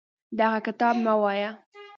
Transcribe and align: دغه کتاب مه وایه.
دغه 0.39 0.59
کتاب 0.67 0.95
مه 1.05 1.13
وایه. 1.21 1.49